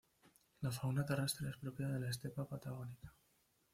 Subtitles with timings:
[0.67, 3.13] La fauna terrestre es propia de la estepa patagónica.